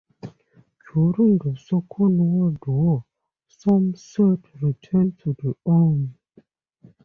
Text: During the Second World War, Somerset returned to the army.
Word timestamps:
During 0.91 1.37
the 1.37 1.55
Second 1.57 2.17
World 2.17 2.57
War, 2.65 3.05
Somerset 3.47 4.39
returned 4.59 5.19
to 5.19 5.35
the 5.37 5.55
army. 5.63 6.15